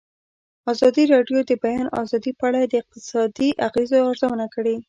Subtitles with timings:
[0.71, 4.75] ازادي راډیو د د بیان آزادي په اړه د اقتصادي اغېزو ارزونه کړې.